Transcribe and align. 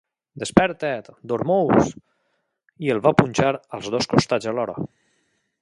"Desperta't, 0.43 1.11
Dormouse!", 1.31 1.91
i 2.87 2.91
el 2.97 3.05
van 3.07 3.19
punxar 3.23 3.55
als 3.79 3.93
dos 3.97 4.13
costats 4.15 4.53
alhora. 4.55 4.81